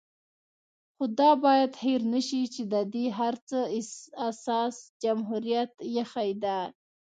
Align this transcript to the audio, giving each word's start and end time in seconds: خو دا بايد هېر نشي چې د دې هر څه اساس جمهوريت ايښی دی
خو 0.95 1.03
دا 1.19 1.31
بايد 1.43 1.73
هېر 1.83 2.01
نشي 2.13 2.43
چې 2.53 2.61
د 2.73 2.75
دې 2.93 3.05
هر 3.19 3.33
څه 3.49 3.59
اساس 4.29 4.75
جمهوريت 5.03 5.71
ايښی 5.91 6.29
دی 6.43 6.59